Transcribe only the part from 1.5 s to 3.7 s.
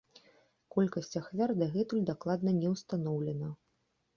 дагэтуль дакладна не ўстаноўлена.